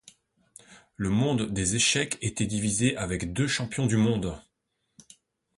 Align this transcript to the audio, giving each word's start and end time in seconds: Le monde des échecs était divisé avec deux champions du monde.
Le 0.95 1.09
monde 1.11 1.51
des 1.51 1.75
échecs 1.75 2.17
était 2.23 2.47
divisé 2.47 2.97
avec 2.97 3.33
deux 3.33 3.45
champions 3.47 3.85
du 3.85 3.97
monde. 3.97 4.35